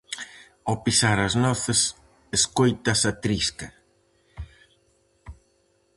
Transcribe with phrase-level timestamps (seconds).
[0.67, 1.79] Ao pisar as noces
[2.37, 3.67] escóitase a trisca.